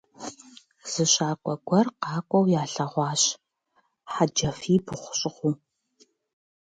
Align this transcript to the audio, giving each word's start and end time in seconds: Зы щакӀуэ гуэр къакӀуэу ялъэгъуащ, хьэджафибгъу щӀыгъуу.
Зы 0.91 1.03
щакӀуэ 1.11 1.53
гуэр 1.67 1.87
къакӀуэу 2.01 2.45
ялъэгъуащ, 2.61 3.21
хьэджафибгъу 4.11 5.13
щӀыгъуу. 5.19 5.55